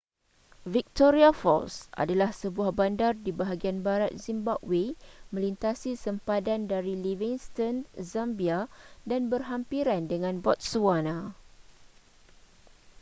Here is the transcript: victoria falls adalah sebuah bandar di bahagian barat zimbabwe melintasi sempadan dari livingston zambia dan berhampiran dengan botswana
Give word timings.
victoria 0.75 1.29
falls 1.39 1.75
adalah 2.03 2.31
sebuah 2.41 2.71
bandar 2.79 3.13
di 3.25 3.29
bahagian 3.39 3.77
barat 3.87 4.09
zimbabwe 4.23 4.83
melintasi 5.33 5.91
sempadan 6.05 6.61
dari 6.71 6.93
livingston 7.05 7.75
zambia 8.11 8.59
dan 9.09 9.21
berhampiran 9.31 10.01
dengan 10.11 10.35
botswana 10.45 11.17